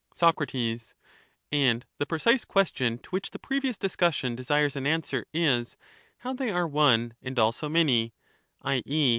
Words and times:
Soc, 0.15 0.41
And 1.51 1.85
the 1.99 2.07
precise 2.07 2.43
question 2.43 2.97
to 2.97 3.09
which 3.11 3.29
the 3.29 3.37
previous 3.37 3.77
dis 3.77 3.95
cussion 3.95 4.35
desires 4.35 4.75
an 4.75 4.87
answer 4.87 5.27
is, 5.31 5.77
how 6.17 6.33
they 6.33 6.49
are 6.49 6.67
one 6.67 7.13
and 7.21 7.37
also 7.37 7.69
many 7.69 8.15
[i. 8.63 8.81